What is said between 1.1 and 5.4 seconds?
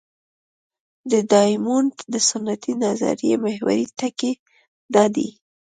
د ډیامونډ د سنتي نظریې محوري ټکی دا دی.